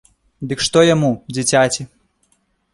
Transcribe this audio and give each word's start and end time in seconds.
Дык 0.53 0.63
што 0.67 0.79
яму, 0.93 1.11
дзіцяці? 1.37 1.89